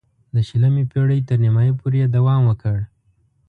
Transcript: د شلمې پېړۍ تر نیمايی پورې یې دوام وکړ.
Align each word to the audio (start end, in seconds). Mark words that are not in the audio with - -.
د 0.33 0.35
شلمې 0.47 0.83
پېړۍ 0.91 1.19
تر 1.27 1.37
نیمايی 1.43 1.73
پورې 1.79 1.97
یې 2.01 2.07
دوام 2.15 2.41
وکړ. 2.45 2.77